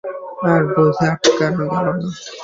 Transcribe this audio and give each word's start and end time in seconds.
আর 0.49 0.61
বুঝি 0.71 1.05
আটকানো 1.07 1.63
গেল 1.71 1.85
না। 1.97 2.07